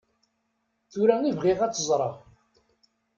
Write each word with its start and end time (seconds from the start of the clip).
Tura 0.91 1.15
i 1.29 1.31
bɣiɣ 1.37 1.59
ad 1.61 1.71
t-ẓreɣ. 1.73 2.15